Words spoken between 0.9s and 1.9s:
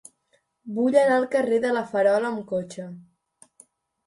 anar al carrer de La